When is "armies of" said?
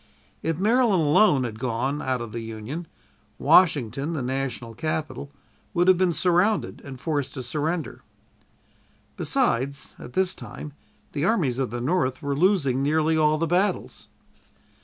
11.25-11.69